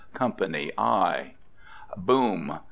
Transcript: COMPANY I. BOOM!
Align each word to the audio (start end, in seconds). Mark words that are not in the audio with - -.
COMPANY 0.15 0.71
I. 0.79 1.35
BOOM! 1.95 2.59